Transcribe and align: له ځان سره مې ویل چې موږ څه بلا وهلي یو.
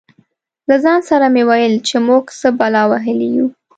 له 0.69 0.75
ځان 0.83 0.99
سره 1.09 1.25
مې 1.33 1.43
ویل 1.49 1.75
چې 1.87 1.95
موږ 2.07 2.23
څه 2.39 2.47
بلا 2.59 2.83
وهلي 2.91 3.29
یو. 3.37 3.47